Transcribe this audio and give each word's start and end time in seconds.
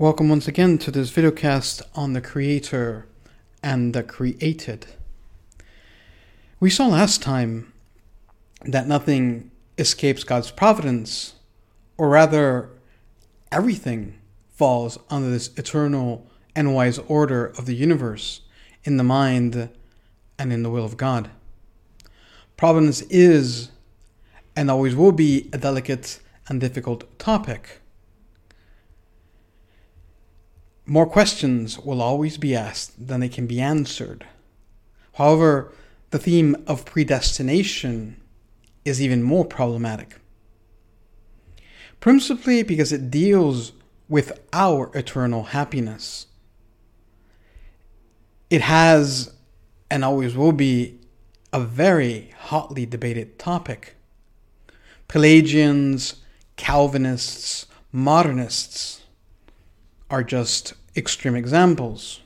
Welcome 0.00 0.30
once 0.30 0.48
again 0.48 0.78
to 0.78 0.90
this 0.90 1.10
videocast 1.10 1.82
on 1.94 2.14
the 2.14 2.22
Creator 2.22 3.06
and 3.62 3.92
the 3.92 4.02
Created. 4.02 4.86
We 6.58 6.70
saw 6.70 6.86
last 6.86 7.20
time 7.20 7.74
that 8.64 8.88
nothing 8.88 9.50
escapes 9.76 10.24
God's 10.24 10.52
providence, 10.52 11.34
or 11.98 12.08
rather, 12.08 12.70
everything 13.52 14.18
falls 14.48 14.98
under 15.10 15.28
this 15.28 15.50
eternal 15.58 16.26
and 16.56 16.74
wise 16.74 16.98
order 17.00 17.48
of 17.48 17.66
the 17.66 17.74
universe 17.74 18.40
in 18.84 18.96
the 18.96 19.04
mind 19.04 19.68
and 20.38 20.50
in 20.50 20.62
the 20.62 20.70
will 20.70 20.86
of 20.86 20.96
God. 20.96 21.28
Providence 22.56 23.02
is 23.10 23.68
and 24.56 24.70
always 24.70 24.96
will 24.96 25.12
be 25.12 25.50
a 25.52 25.58
delicate 25.58 26.20
and 26.48 26.58
difficult 26.58 27.18
topic. 27.18 27.79
More 30.90 31.06
questions 31.06 31.78
will 31.78 32.02
always 32.02 32.36
be 32.36 32.56
asked 32.56 33.06
than 33.06 33.20
they 33.20 33.28
can 33.28 33.46
be 33.46 33.60
answered. 33.60 34.26
However, 35.12 35.72
the 36.10 36.18
theme 36.18 36.56
of 36.66 36.84
predestination 36.84 38.20
is 38.84 39.00
even 39.00 39.22
more 39.22 39.44
problematic. 39.44 40.16
Principally 42.00 42.64
because 42.64 42.92
it 42.92 43.08
deals 43.08 43.70
with 44.08 44.32
our 44.52 44.90
eternal 44.92 45.44
happiness. 45.44 46.26
It 48.50 48.62
has 48.62 49.32
and 49.92 50.04
always 50.04 50.34
will 50.34 50.50
be 50.50 50.98
a 51.52 51.60
very 51.60 52.32
hotly 52.36 52.84
debated 52.84 53.38
topic. 53.38 53.94
Pelagians, 55.06 56.16
Calvinists, 56.56 57.66
modernists 57.92 59.02
are 60.10 60.24
just 60.24 60.74
extreme 60.96 61.36
examples. 61.36 62.20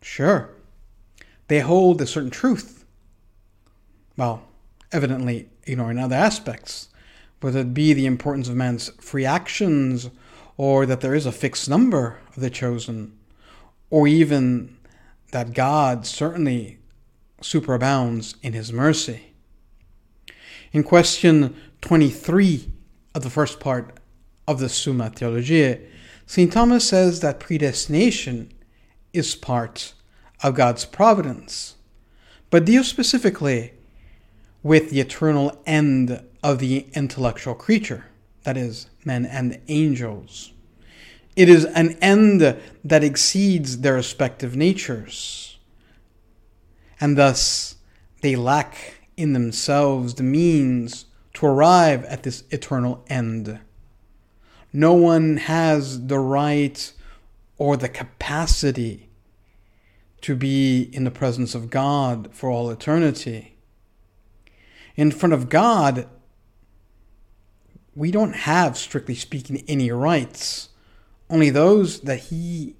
Sure, 0.00 0.50
they 1.48 1.60
hold 1.60 2.00
a 2.00 2.06
certain 2.06 2.30
truth. 2.30 2.84
Well, 4.16 4.42
evidently 4.90 5.48
ignoring 5.64 5.98
other 5.98 6.16
aspects, 6.16 6.88
whether 7.40 7.60
it 7.60 7.74
be 7.74 7.92
the 7.92 8.06
importance 8.06 8.48
of 8.48 8.56
man's 8.56 8.88
free 9.00 9.24
actions, 9.24 10.10
or 10.56 10.86
that 10.86 11.00
there 11.00 11.14
is 11.14 11.26
a 11.26 11.32
fixed 11.32 11.68
number 11.68 12.18
of 12.36 12.42
the 12.42 12.50
chosen, 12.50 13.18
or 13.90 14.06
even 14.06 14.76
that 15.32 15.54
God 15.54 16.06
certainly 16.06 16.78
superabounds 17.40 18.36
in 18.42 18.52
his 18.52 18.72
mercy. 18.72 19.32
In 20.72 20.82
question 20.82 21.56
23 21.80 22.70
of 23.14 23.22
the 23.22 23.30
first 23.30 23.60
part 23.60 23.98
of 24.46 24.58
the 24.58 24.68
Summa 24.68 25.10
Theologiae, 25.10 25.80
St. 26.26 26.52
Thomas 26.52 26.86
says 26.88 27.20
that 27.20 27.40
predestination 27.40 28.52
is 29.12 29.34
part 29.34 29.92
of 30.42 30.54
God's 30.54 30.84
providence, 30.84 31.76
but 32.50 32.64
deals 32.64 32.88
specifically 32.88 33.74
with 34.62 34.90
the 34.90 35.00
eternal 35.00 35.60
end 35.66 36.22
of 36.42 36.58
the 36.58 36.86
intellectual 36.94 37.54
creature, 37.54 38.06
that 38.44 38.56
is, 38.56 38.88
men 39.04 39.26
and 39.26 39.60
angels. 39.68 40.52
It 41.34 41.48
is 41.48 41.64
an 41.64 41.96
end 42.00 42.40
that 42.84 43.04
exceeds 43.04 43.78
their 43.78 43.94
respective 43.94 44.54
natures, 44.54 45.58
and 47.00 47.16
thus 47.16 47.76
they 48.20 48.36
lack 48.36 49.06
in 49.16 49.32
themselves 49.32 50.14
the 50.14 50.22
means 50.22 51.06
to 51.34 51.46
arrive 51.46 52.04
at 52.04 52.22
this 52.22 52.44
eternal 52.50 53.04
end. 53.08 53.58
No 54.72 54.94
one 54.94 55.36
has 55.36 56.06
the 56.06 56.18
right 56.18 56.92
or 57.58 57.76
the 57.76 57.88
capacity 57.88 59.10
to 60.22 60.36
be 60.36 60.82
in 60.92 61.04
the 61.04 61.10
presence 61.10 61.54
of 61.54 61.70
God 61.70 62.30
for 62.32 62.50
all 62.50 62.70
eternity. 62.70 63.56
In 64.96 65.10
front 65.10 65.32
of 65.32 65.48
God, 65.48 66.08
we 67.94 68.10
don't 68.10 68.34
have, 68.34 68.78
strictly 68.78 69.14
speaking, 69.14 69.64
any 69.68 69.90
rights, 69.90 70.70
only 71.28 71.50
those 71.50 72.00
that 72.00 72.20
He 72.20 72.76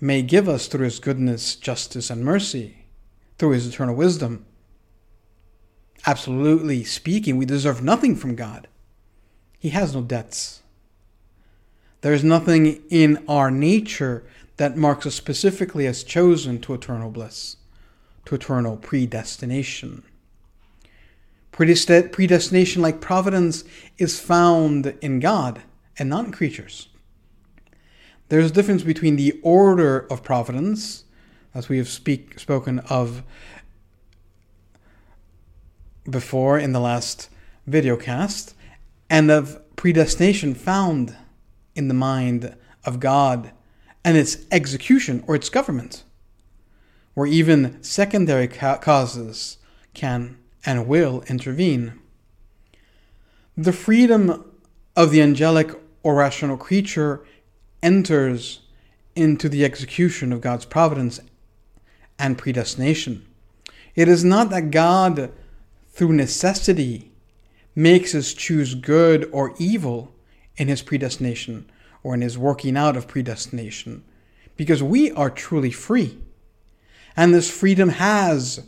may 0.00 0.22
give 0.22 0.48
us 0.48 0.66
through 0.66 0.84
His 0.84 0.98
goodness, 0.98 1.56
justice, 1.56 2.10
and 2.10 2.24
mercy, 2.24 2.86
through 3.38 3.50
His 3.50 3.66
eternal 3.66 3.94
wisdom 3.94 4.44
absolutely 6.06 6.84
speaking, 6.84 7.36
we 7.36 7.46
deserve 7.46 7.82
nothing 7.82 8.16
from 8.16 8.34
God. 8.34 8.68
He 9.58 9.70
has 9.70 9.94
no 9.94 10.02
debts. 10.02 10.62
There 12.04 12.12
is 12.12 12.22
nothing 12.22 12.82
in 12.90 13.24
our 13.26 13.50
nature 13.50 14.24
that 14.58 14.76
marks 14.76 15.06
us 15.06 15.14
specifically 15.14 15.86
as 15.86 16.04
chosen 16.04 16.60
to 16.60 16.74
eternal 16.74 17.10
bliss, 17.10 17.56
to 18.26 18.34
eternal 18.34 18.76
predestination. 18.76 20.02
Predestination, 21.50 22.82
like 22.82 23.00
providence, 23.00 23.64
is 23.96 24.20
found 24.20 24.98
in 25.00 25.18
God 25.18 25.62
and 25.98 26.10
not 26.10 26.26
in 26.26 26.32
creatures. 26.32 26.88
There's 28.28 28.50
a 28.50 28.54
difference 28.54 28.82
between 28.82 29.16
the 29.16 29.40
order 29.42 30.00
of 30.10 30.22
providence, 30.22 31.04
as 31.54 31.70
we 31.70 31.78
have 31.78 31.88
speak, 31.88 32.38
spoken 32.38 32.80
of 32.80 33.22
before 36.10 36.58
in 36.58 36.72
the 36.72 36.80
last 36.80 37.30
video 37.66 37.96
cast, 37.96 38.54
and 39.08 39.30
of 39.30 39.58
predestination 39.74 40.54
found 40.54 41.16
in 41.74 41.88
the 41.88 41.94
mind 41.94 42.56
of 42.84 43.00
God 43.00 43.52
and 44.04 44.16
its 44.16 44.38
execution 44.50 45.24
or 45.26 45.34
its 45.34 45.48
government, 45.48 46.04
where 47.14 47.26
even 47.26 47.82
secondary 47.82 48.48
ca- 48.48 48.78
causes 48.78 49.58
can 49.94 50.38
and 50.66 50.86
will 50.86 51.22
intervene. 51.28 51.98
The 53.56 53.72
freedom 53.72 54.52
of 54.96 55.10
the 55.10 55.22
angelic 55.22 55.70
or 56.02 56.16
rational 56.16 56.56
creature 56.56 57.24
enters 57.82 58.60
into 59.14 59.48
the 59.48 59.64
execution 59.64 60.32
of 60.32 60.40
God's 60.40 60.64
providence 60.64 61.20
and 62.18 62.38
predestination. 62.38 63.24
It 63.94 64.08
is 64.08 64.24
not 64.24 64.50
that 64.50 64.70
God 64.70 65.32
through 65.88 66.12
necessity 66.12 67.12
makes 67.74 68.14
us 68.14 68.32
choose 68.32 68.74
good 68.74 69.28
or 69.32 69.54
evil 69.58 70.13
in 70.56 70.68
his 70.68 70.82
predestination 70.82 71.70
or 72.02 72.14
in 72.14 72.20
his 72.20 72.38
working 72.38 72.76
out 72.76 72.96
of 72.96 73.08
predestination 73.08 74.04
because 74.56 74.82
we 74.82 75.10
are 75.12 75.30
truly 75.30 75.70
free. 75.70 76.18
And 77.16 77.32
this 77.32 77.50
freedom 77.50 77.90
has 77.90 78.64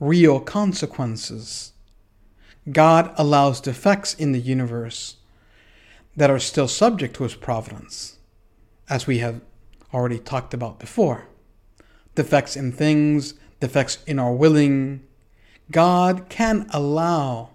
real 0.00 0.40
consequences. 0.40 1.72
God 2.70 3.12
allows 3.16 3.60
defects 3.60 4.14
in 4.14 4.32
the 4.32 4.40
universe 4.40 5.16
that 6.16 6.30
are 6.30 6.38
still 6.38 6.68
subject 6.68 7.16
to 7.16 7.24
his 7.24 7.34
providence, 7.34 8.18
as 8.88 9.06
we 9.06 9.18
have 9.18 9.40
already 9.92 10.18
talked 10.18 10.54
about 10.54 10.78
before. 10.78 11.26
Defects 12.14 12.56
in 12.56 12.72
things, 12.72 13.34
defects 13.60 13.98
in 14.06 14.18
our 14.18 14.32
willing, 14.32 15.02
God 15.70 16.28
can 16.28 16.66
allow 16.70 17.50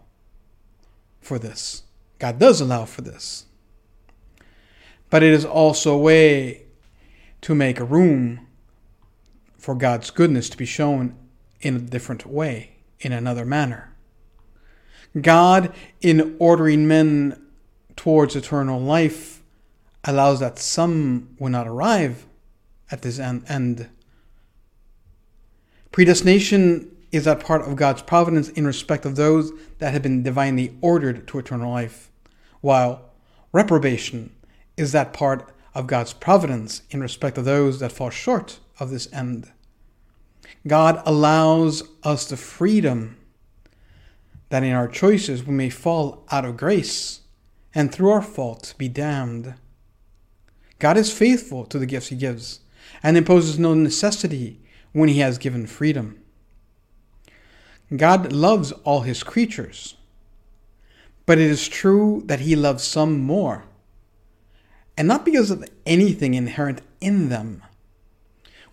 for 1.21 1.39
this. 1.39 1.83
God 2.17 2.39
does 2.39 2.59
allow 2.59 2.85
for 2.85 3.01
this. 3.01 3.45
But 5.09 5.23
it 5.23 5.33
is 5.33 5.45
also 5.45 5.93
a 5.95 5.97
way 5.97 6.63
to 7.41 7.55
make 7.55 7.79
room 7.79 8.47
for 9.57 9.75
God's 9.75 10.09
goodness 10.09 10.49
to 10.49 10.57
be 10.57 10.65
shown 10.65 11.15
in 11.61 11.75
a 11.75 11.79
different 11.79 12.25
way, 12.25 12.77
in 12.99 13.11
another 13.11 13.45
manner. 13.45 13.93
God, 15.19 15.73
in 16.01 16.35
ordering 16.39 16.87
men 16.87 17.41
towards 17.95 18.35
eternal 18.35 18.79
life, 18.79 19.41
allows 20.03 20.39
that 20.39 20.59
some 20.59 21.35
will 21.39 21.49
not 21.49 21.67
arrive 21.67 22.25
at 22.91 23.01
this 23.01 23.19
end. 23.19 23.89
Predestination 25.91 26.95
is 27.11 27.25
that 27.25 27.39
part 27.39 27.63
of 27.63 27.75
God's 27.75 28.03
providence 28.03 28.49
in 28.49 28.67
respect 28.67 29.05
of 29.05 29.15
those 29.15 29.51
that 29.79 29.91
have 29.91 30.03
been 30.03 30.23
divinely 30.23 30.77
ordered 30.79 31.27
to 31.27 31.39
eternal 31.39 31.71
life, 31.71 32.11
while 32.61 33.09
reprobation 33.51 34.31
is 34.79 34.91
that 34.93 35.13
part 35.13 35.53
of 35.73 35.87
God's 35.87 36.13
providence 36.13 36.81
in 36.89 37.01
respect 37.01 37.37
of 37.37 37.45
those 37.45 37.79
that 37.79 37.91
fall 37.91 38.09
short 38.09 38.59
of 38.79 38.89
this 38.89 39.11
end. 39.13 39.51
God 40.65 41.01
allows 41.05 41.83
us 42.03 42.25
the 42.25 42.37
freedom 42.37 43.17
that 44.49 44.63
in 44.63 44.73
our 44.73 44.87
choices 44.87 45.43
we 45.43 45.53
may 45.53 45.69
fall 45.69 46.25
out 46.31 46.45
of 46.45 46.57
grace 46.57 47.21
and 47.73 47.91
through 47.91 48.09
our 48.09 48.21
fault 48.21 48.73
be 48.77 48.87
damned. 48.87 49.53
God 50.79 50.97
is 50.97 51.15
faithful 51.15 51.65
to 51.65 51.77
the 51.77 51.85
gifts 51.85 52.07
he 52.07 52.15
gives 52.15 52.61
and 53.03 53.17
imposes 53.17 53.59
no 53.59 53.73
necessity 53.73 54.59
when 54.91 55.09
he 55.09 55.19
has 55.19 55.37
given 55.37 55.67
freedom. 55.67 56.21
God 57.95 58.31
loves 58.31 58.71
all 58.83 59.01
his 59.01 59.23
creatures, 59.23 59.95
but 61.25 61.37
it 61.37 61.49
is 61.49 61.67
true 61.67 62.23
that 62.25 62.41
he 62.41 62.55
loves 62.55 62.83
some 62.83 63.19
more, 63.19 63.65
and 64.99 65.07
not 65.07 65.23
because 65.23 65.49
of 65.49 65.63
anything 65.85 66.33
inherent 66.33 66.81
in 66.99 67.29
them. 67.29 67.63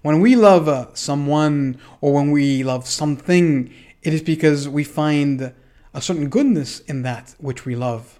When 0.02 0.20
we 0.20 0.34
love 0.34 0.68
uh, 0.68 0.92
someone 0.92 1.78
or 2.00 2.12
when 2.14 2.32
we 2.32 2.64
love 2.64 2.88
something, 2.88 3.72
it 4.02 4.12
is 4.12 4.22
because 4.22 4.68
we 4.68 4.82
find 4.82 5.54
a 5.94 6.02
certain 6.02 6.28
goodness 6.28 6.80
in 6.80 7.02
that 7.02 7.36
which 7.38 7.64
we 7.64 7.76
love. 7.76 8.18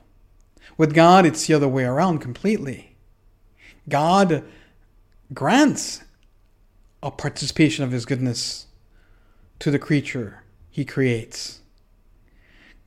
With 0.79 0.94
God, 0.94 1.26
it's 1.26 1.49
the 1.49 1.55
other 1.55 1.67
way 1.67 1.82
around 1.82 2.20
completely. 2.20 2.97
God 3.88 4.44
grants 5.35 6.05
a 7.03 7.11
participation 7.11 7.82
of 7.82 7.91
His 7.91 8.06
goodness 8.06 8.67
to 9.58 9.73
the 9.73 9.81
creature 9.81 10.44
He 10.70 10.85
creates. 10.85 11.61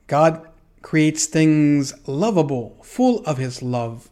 God 0.06 0.48
creates 0.80 1.26
things 1.26 1.92
lovable, 2.08 2.78
full 2.82 3.22
of 3.26 3.36
His 3.36 3.62
love. 3.62 4.08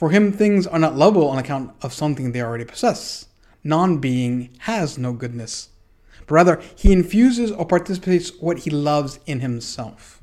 For 0.00 0.08
Him, 0.08 0.32
things 0.32 0.66
are 0.66 0.78
not 0.78 0.96
lovable 0.96 1.28
on 1.28 1.36
account 1.36 1.74
of 1.82 1.92
something 1.92 2.32
they 2.32 2.40
already 2.40 2.64
possess. 2.64 3.26
Non 3.62 3.98
being 3.98 4.48
has 4.60 4.96
no 4.96 5.12
goodness, 5.12 5.68
but 6.20 6.36
rather 6.36 6.62
He 6.74 6.90
infuses 6.90 7.52
or 7.52 7.66
participates 7.66 8.32
what 8.40 8.60
He 8.60 8.70
loves 8.70 9.18
in 9.26 9.40
Himself. 9.40 10.22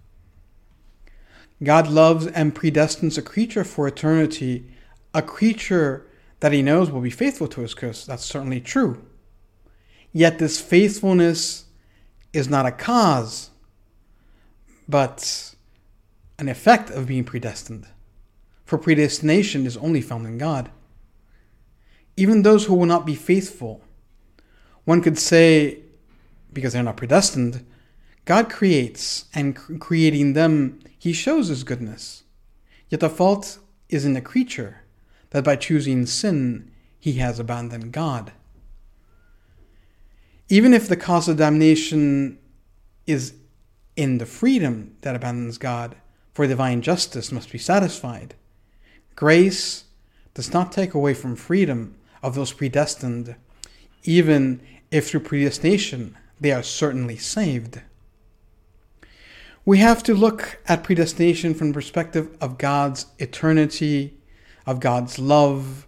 God 1.61 1.87
loves 1.89 2.25
and 2.25 2.55
predestines 2.55 3.19
a 3.19 3.21
creature 3.21 3.63
for 3.63 3.87
eternity, 3.87 4.65
a 5.13 5.21
creature 5.21 6.07
that 6.39 6.53
he 6.53 6.63
knows 6.63 6.89
will 6.89 7.01
be 7.01 7.11
faithful 7.11 7.47
to 7.47 7.61
his 7.61 7.75
curse. 7.75 8.03
That's 8.03 8.25
certainly 8.25 8.59
true. 8.59 9.05
Yet 10.11 10.39
this 10.39 10.59
faithfulness 10.59 11.65
is 12.33 12.49
not 12.49 12.65
a 12.65 12.71
cause, 12.71 13.51
but 14.89 15.53
an 16.39 16.49
effect 16.49 16.89
of 16.89 17.05
being 17.05 17.25
predestined. 17.25 17.85
For 18.67 18.77
predestination 18.77 19.65
is 19.65 19.77
only 19.77 20.01
found 20.01 20.27
in 20.27 20.37
God. 20.37 20.69
Even 22.17 22.41
those 22.43 22.65
who 22.65 22.75
will 22.75 22.85
not 22.85 23.05
be 23.05 23.15
faithful, 23.15 23.81
one 24.83 25.01
could 25.01 25.17
say, 25.17 25.79
because 26.51 26.73
they're 26.73 26.83
not 26.83 26.97
predestined, 26.97 27.65
God 28.25 28.49
creates, 28.49 29.25
and 29.33 29.55
creating 29.79 30.33
them, 30.33 30.81
He 30.99 31.13
shows 31.13 31.47
His 31.47 31.63
goodness. 31.63 32.23
Yet 32.89 32.99
the 32.99 33.09
fault 33.09 33.57
is 33.87 34.03
in 34.03 34.13
the 34.13 34.21
creature 34.21 34.81
that 35.29 35.45
by 35.45 35.55
choosing 35.55 36.05
sin, 36.05 36.69
he 36.99 37.13
has 37.13 37.39
abandoned 37.39 37.93
God. 37.93 38.33
Even 40.49 40.73
if 40.73 40.89
the 40.89 40.97
cause 40.97 41.29
of 41.29 41.37
damnation 41.37 42.37
is 43.05 43.33
in 43.95 44.17
the 44.17 44.25
freedom 44.25 44.97
that 45.01 45.15
abandons 45.15 45.57
God, 45.57 45.95
for 46.33 46.47
divine 46.47 46.81
justice 46.81 47.31
must 47.31 47.49
be 47.49 47.57
satisfied, 47.57 48.35
grace 49.17 49.83
does 50.33 50.53
not 50.53 50.71
take 50.71 50.93
away 50.93 51.13
from 51.13 51.35
freedom 51.35 51.95
of 52.23 52.35
those 52.35 52.53
predestined, 52.53 53.35
even 54.03 54.61
if 54.91 55.09
through 55.09 55.19
predestination 55.19 56.15
they 56.39 56.53
are 56.53 56.63
certainly 56.63 57.17
saved. 57.17 57.81
We 59.65 59.79
have 59.79 60.01
to 60.03 60.13
look 60.13 60.61
at 60.67 60.83
predestination 60.85 61.53
from 61.53 61.69
the 61.69 61.73
perspective 61.73 62.29
of 62.39 62.57
God's 62.57 63.07
eternity 63.19 64.13
of 64.67 64.79
God's 64.79 65.17
love, 65.17 65.87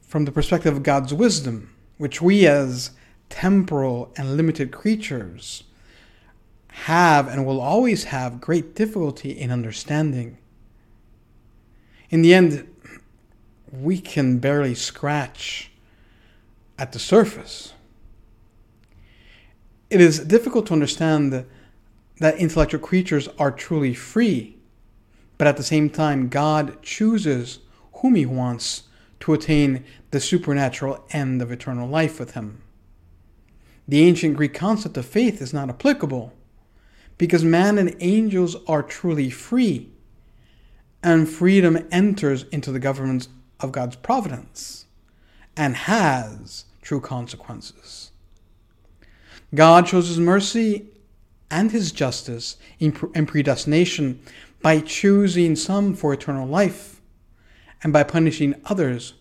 from 0.00 0.26
the 0.26 0.32
perspective 0.32 0.76
of 0.76 0.82
God's 0.82 1.12
wisdom, 1.12 1.74
which 1.98 2.22
we 2.22 2.46
as 2.46 2.90
temporal 3.28 4.12
and 4.16 4.36
limited 4.36 4.70
creatures 4.70 5.64
have 6.68 7.26
and 7.26 7.44
will 7.44 7.60
always 7.60 8.04
have 8.04 8.40
great 8.40 8.74
difficulty 8.76 9.30
in 9.30 9.50
understanding. 9.50 10.38
In 12.10 12.22
the 12.22 12.34
end, 12.34 12.68
we 13.72 13.98
can 13.98 14.38
barely 14.38 14.74
scratch 14.74 15.70
at 16.78 16.92
the 16.92 16.98
surface. 16.98 17.72
It 19.90 20.00
is 20.00 20.20
difficult 20.20 20.66
to 20.66 20.72
understand 20.72 21.32
that 22.18 22.38
intellectual 22.38 22.80
creatures 22.80 23.28
are 23.38 23.50
truly 23.50 23.94
free, 23.94 24.56
but 25.38 25.46
at 25.46 25.56
the 25.56 25.62
same 25.62 25.90
time, 25.90 26.28
God 26.28 26.82
chooses 26.82 27.60
whom 27.94 28.14
he 28.14 28.26
wants 28.26 28.84
to 29.20 29.32
attain 29.32 29.84
the 30.10 30.20
supernatural 30.20 31.04
end 31.10 31.42
of 31.42 31.50
eternal 31.50 31.88
life 31.88 32.18
with 32.18 32.32
him. 32.32 32.62
The 33.88 34.02
ancient 34.02 34.36
Greek 34.36 34.54
concept 34.54 34.96
of 34.96 35.06
faith 35.06 35.40
is 35.40 35.54
not 35.54 35.68
applicable 35.68 36.32
because 37.18 37.44
man 37.44 37.78
and 37.78 37.96
angels 38.00 38.56
are 38.66 38.82
truly 38.82 39.30
free, 39.30 39.90
and 41.06 41.28
freedom 41.28 41.78
enters 41.92 42.42
into 42.50 42.72
the 42.72 42.80
government 42.80 43.28
of 43.60 43.70
God's 43.70 43.94
providence 43.94 44.86
and 45.56 45.76
has 45.76 46.64
true 46.82 47.00
consequences. 47.00 48.10
God 49.54 49.86
shows 49.86 50.08
his 50.08 50.18
mercy 50.18 50.88
and 51.48 51.70
his 51.70 51.92
justice 51.92 52.56
in 52.80 52.90
predestination 52.90 54.20
by 54.60 54.80
choosing 54.80 55.54
some 55.54 55.94
for 55.94 56.12
eternal 56.12 56.48
life 56.48 57.00
and 57.84 57.92
by 57.92 58.02
punishing 58.02 58.60
others 58.64 59.14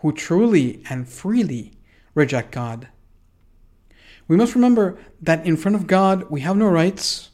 who 0.00 0.10
truly 0.10 0.82
and 0.90 1.08
freely 1.08 1.70
reject 2.16 2.50
God. 2.50 2.88
We 4.26 4.36
must 4.36 4.56
remember 4.56 4.98
that 5.22 5.46
in 5.46 5.56
front 5.56 5.76
of 5.76 5.86
God 5.86 6.28
we 6.30 6.40
have 6.40 6.56
no 6.56 6.66
rights 6.66 7.30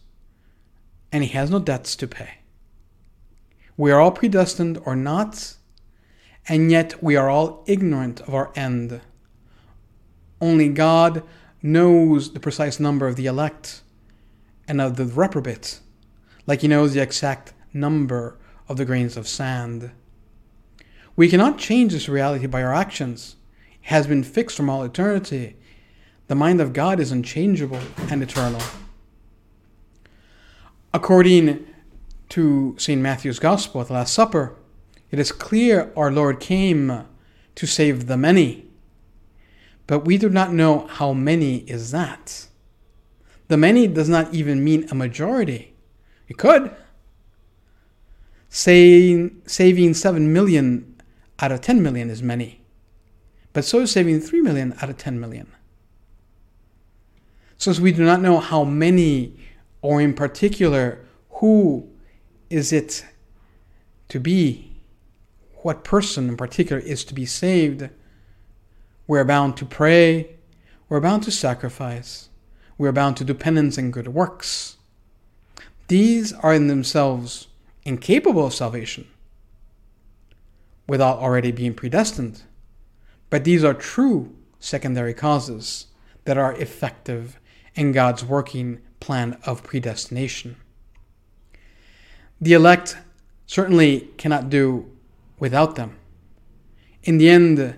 and 1.11 1.25
He 1.25 1.31
has 1.31 1.51
no 1.51 1.59
debts 1.59 1.97
to 1.97 2.07
pay. 2.07 2.44
We 3.77 3.91
are 3.91 4.01
all 4.01 4.13
predestined 4.13 4.79
or 4.85 4.95
not, 4.95 5.57
and 6.49 6.71
yet 6.71 7.03
we 7.03 7.17
are 7.17 7.29
all 7.29 7.65
ignorant 7.67 8.21
of 8.21 8.35
our 8.35 8.53
end. 8.55 9.01
Only 10.41 10.69
God 10.69 11.25
knows 11.63 12.33
the 12.33 12.41
precise 12.41 12.79
number 12.79 13.09
of 13.09 13.17
the 13.17 13.27
elect 13.27 13.83
and 14.69 14.81
of 14.81 14.97
the 14.97 15.07
reprobate, 15.07 15.81
like 16.47 16.61
He 16.61 16.69
knows 16.69 16.95
the 16.95 17.03
exact 17.03 17.53
number 17.73 18.39
of 18.69 18.77
the 18.77 18.85
grains 18.85 19.17
of 19.17 19.27
sand. 19.27 19.91
We 21.17 21.29
cannot 21.29 21.59
change 21.59 21.93
this 21.93 22.09
reality 22.09 22.47
by 22.47 22.63
our 22.63 22.75
actions. 22.75 23.37
It 23.83 23.89
has 23.89 24.07
been 24.07 24.23
fixed 24.23 24.57
from 24.57 24.71
all 24.71 24.85
eternity. 24.85 25.57
The 26.29 26.35
mind 26.35 26.61
of 26.61 26.73
God 26.73 27.01
is 27.01 27.13
unchangeable 27.13 27.81
and 28.11 28.23
eternal. 28.23 28.63
According 30.93 31.67
to 32.31 32.75
St. 32.79 33.01
Matthew's 33.01 33.39
Gospel 33.39 33.81
at 33.81 33.89
the 33.89 33.95
Last 33.95 34.15
Supper, 34.15 34.57
it 35.11 35.19
is 35.19 35.33
clear 35.33 35.93
our 35.97 36.11
Lord 36.11 36.41
came 36.41 37.05
to 37.55 37.67
save 37.67 38.07
the 38.07 38.17
many. 38.17 38.67
But 39.87 40.01
we 40.01 40.19
do 40.19 40.29
not 40.29 40.53
know 40.53 40.87
how 40.87 41.13
many 41.13 41.59
is 41.59 41.91
that. 41.91 42.47
The 43.49 43.57
many 43.57 43.87
does 43.87 44.09
not 44.09 44.33
even 44.33 44.65
mean 44.65 44.89
a 44.91 44.95
majority. 44.95 45.75
It 46.29 46.39
could. 46.39 46.75
Saying, 48.49 49.43
saving 49.47 49.95
7 49.95 50.33
million 50.33 51.01
out 51.39 51.53
of 51.53 51.61
10 51.61 51.83
million 51.83 52.09
is 52.09 52.23
many. 52.23 52.63
But 53.53 53.65
so 53.65 53.81
is 53.81 53.93
saving 53.93 54.21
3 54.21 54.41
million 54.41 54.75
out 54.81 54.91
of 54.91 54.97
10 54.97 55.21
million. 55.21 55.53
So 57.59 57.71
as 57.71 57.81
we 57.81 57.93
do 57.93 58.05
not 58.05 58.21
know 58.21 58.41
how 58.41 58.65
many, 58.65 59.39
or 59.83 60.01
in 60.01 60.15
particular, 60.15 61.05
who 61.31 61.89
is 62.51 62.73
it 62.73 63.05
to 64.09 64.21
be, 64.21 64.73
what 65.63 65.85
person 65.85 66.29
in 66.29 66.37
particular 66.37 66.81
is 66.81 67.05
to 67.05 67.15
be 67.15 67.27
saved, 67.27 67.89
we're 69.07 69.25
bound 69.25 69.57
to 69.57 69.65
pray, 69.65 70.37
we're 70.89 71.01
bound 71.01 71.23
to 71.25 71.31
sacrifice, 71.31 72.29
we're 72.77 72.93
bound 72.93 73.17
to 73.17 73.25
do 73.25 73.35
penance 73.35 73.79
and 73.79 73.93
good 73.93 74.09
works. 74.09 74.77
These 75.89 76.33
are 76.33 76.55
in 76.55 76.69
themselves 76.69 77.49
incapable 77.85 78.47
of 78.47 78.55
salvation 78.55 79.07
without 80.87 81.19
already 81.19 81.53
being 81.53 81.75
predestined. 81.75 82.43
But 83.31 83.45
these 83.45 83.65
are 83.65 83.75
true 83.75 84.35
secondary 84.61 85.15
causes 85.15 85.87
that 86.25 86.39
are 86.39 86.55
effective 86.55 87.39
in 87.75 87.93
God's 87.93 88.25
working 88.25 88.81
plan 89.01 89.39
of 89.45 89.63
predestination. 89.63 90.57
The 92.41 92.53
elect 92.53 92.97
certainly 93.47 94.09
cannot 94.17 94.51
do 94.51 94.91
without 95.39 95.77
them. 95.77 95.97
In 97.03 97.19
the 97.19 97.29
end, 97.29 97.77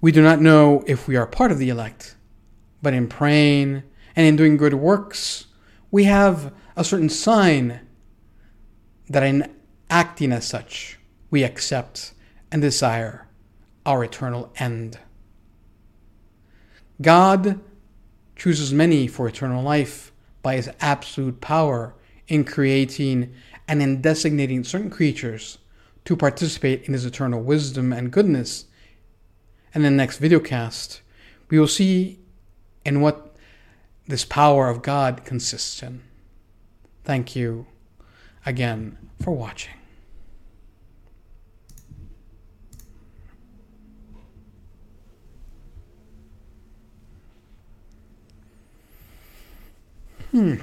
we 0.00 0.12
do 0.12 0.22
not 0.22 0.40
know 0.40 0.82
if 0.86 1.08
we 1.08 1.16
are 1.16 1.26
part 1.26 1.52
of 1.52 1.58
the 1.58 1.68
elect, 1.68 2.16
but 2.82 2.94
in 2.94 3.08
praying 3.08 3.82
and 4.16 4.26
in 4.26 4.36
doing 4.36 4.56
good 4.56 4.74
works, 4.74 5.46
we 5.90 6.04
have 6.04 6.52
a 6.76 6.84
certain 6.84 7.08
sign 7.08 7.80
that 9.08 9.22
in 9.22 9.50
acting 9.88 10.32
as 10.32 10.46
such, 10.46 10.98
we 11.30 11.44
accept 11.44 12.12
and 12.50 12.62
desire 12.62 13.28
our 13.84 14.04
eternal 14.04 14.52
end. 14.56 14.98
God 17.00 17.60
chooses 18.36 18.72
many 18.72 19.06
for 19.06 19.28
eternal 19.28 19.62
life 19.62 20.12
by 20.42 20.56
his 20.56 20.70
absolute 20.80 21.40
power 21.40 21.94
in 22.28 22.44
creating 22.44 23.32
and 23.68 23.82
in 23.82 24.00
designating 24.00 24.64
certain 24.64 24.90
creatures 24.90 25.58
to 26.04 26.16
participate 26.16 26.84
in 26.84 26.92
his 26.92 27.04
eternal 27.04 27.40
wisdom 27.42 27.92
and 27.92 28.10
goodness. 28.10 28.66
And 29.74 29.84
in 29.84 29.92
the 29.92 29.96
next 29.96 30.20
videocast, 30.20 31.00
we 31.48 31.58
will 31.58 31.68
see 31.68 32.18
in 32.84 33.00
what 33.00 33.34
this 34.06 34.24
power 34.24 34.68
of 34.68 34.82
God 34.82 35.24
consists 35.24 35.82
in. 35.82 36.02
Thank 37.04 37.36
you 37.36 37.66
again 38.44 38.98
for 39.20 39.32
watching. 39.32 39.74
Hmm. 50.32 50.56